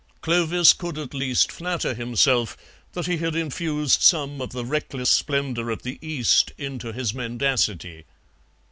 [0.23, 2.57] Clovis could at least flatter himself
[2.93, 8.05] that he had infused some of the reckless splendour of the East into his mendacity.